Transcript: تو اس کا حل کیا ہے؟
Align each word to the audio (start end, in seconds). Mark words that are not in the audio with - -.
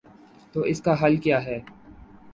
تو 0.53 0.61
اس 0.61 0.81
کا 0.81 0.95
حل 1.01 1.17
کیا 1.17 1.43
ہے؟ 1.45 1.59